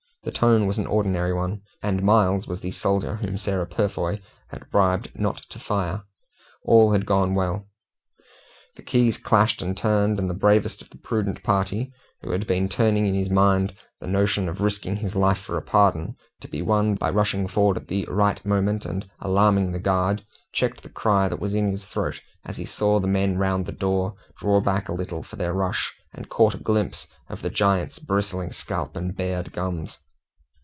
[0.23, 4.69] The tone was an ordinary one, and Miles was the soldier whom Sarah Purfoy had
[4.69, 6.03] bribed not to fire.
[6.63, 7.65] All had gone well.
[8.75, 11.91] The keys clashed and turned, and the bravest of the prudent party,
[12.21, 15.61] who had been turning in his mind the notion of risking his life for a
[15.63, 20.23] pardon, to be won by rushing forward at the right moment and alarming the guard,
[20.51, 23.71] checked the cry that was in his throat as he saw the men round the
[23.71, 27.97] door draw back a little for their rush, and caught a glimpse of the giant's
[27.97, 29.97] bristling scalp and bared gums.